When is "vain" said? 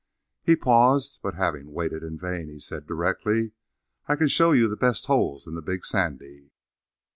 2.17-2.49